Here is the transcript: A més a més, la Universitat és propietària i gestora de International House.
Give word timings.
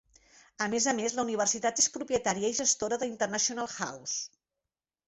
A 0.65 0.67
més 0.73 0.87
a 0.91 0.95
més, 0.99 1.17
la 1.19 1.25
Universitat 1.27 1.83
és 1.83 1.91
propietària 1.99 2.53
i 2.55 2.59
gestora 2.63 3.01
de 3.05 3.13
International 3.13 3.73
House. 3.79 4.21